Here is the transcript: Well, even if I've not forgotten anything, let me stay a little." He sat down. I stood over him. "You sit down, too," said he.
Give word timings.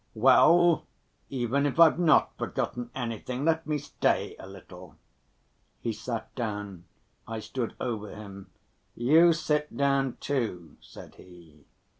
Well, 0.15 0.87
even 1.29 1.67
if 1.67 1.79
I've 1.79 1.99
not 1.99 2.35
forgotten 2.35 2.89
anything, 2.95 3.45
let 3.45 3.67
me 3.67 3.77
stay 3.77 4.35
a 4.39 4.47
little." 4.47 4.95
He 5.79 5.93
sat 5.93 6.33
down. 6.33 6.85
I 7.27 7.39
stood 7.39 7.75
over 7.79 8.09
him. 8.09 8.49
"You 8.95 9.31
sit 9.31 9.77
down, 9.77 10.17
too," 10.19 10.77
said 10.79 11.13
he. 11.17 11.65